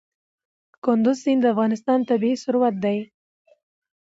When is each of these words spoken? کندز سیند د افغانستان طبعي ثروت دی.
کندز 0.85 1.17
سیند 1.23 1.41
د 1.43 1.45
افغانستان 1.53 1.99
طبعي 2.09 2.33
ثروت 2.43 2.75
دی. 2.83 2.97